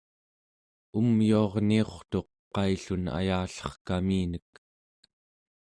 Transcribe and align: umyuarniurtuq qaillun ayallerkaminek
umyuarniurtuq 0.99 2.27
qaillun 2.53 3.03
ayallerkaminek 3.17 4.49